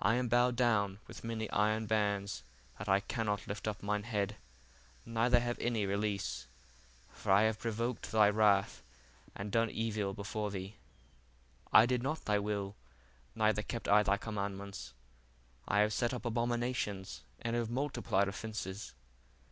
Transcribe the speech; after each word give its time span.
I 0.00 0.14
am 0.14 0.28
bowed 0.28 0.54
down 0.54 1.00
with 1.08 1.24
many 1.24 1.50
iron 1.50 1.86
bands, 1.86 2.44
that 2.78 2.88
I 2.88 3.00
cannot 3.00 3.48
life 3.48 3.66
up 3.66 3.82
mine 3.82 4.04
head, 4.04 4.36
neither 5.04 5.40
have 5.40 5.58
any 5.58 5.84
release: 5.84 6.46
for 7.12 7.32
I 7.32 7.42
have 7.42 7.58
provoked 7.58 8.12
thy 8.12 8.30
wrath, 8.30 8.84
and 9.34 9.50
done 9.50 9.68
evil 9.68 10.14
before 10.14 10.52
thee: 10.52 10.76
I 11.72 11.86
did 11.86 12.04
not 12.04 12.24
thy 12.24 12.38
will, 12.38 12.76
neither 13.34 13.62
kept 13.62 13.88
I 13.88 14.04
thy 14.04 14.16
commandments: 14.16 14.94
I 15.66 15.80
have 15.80 15.92
set 15.92 16.14
up 16.14 16.24
abominations, 16.24 17.24
and 17.42 17.56
have 17.56 17.68
multiplied 17.68 18.28
offences. 18.28 18.94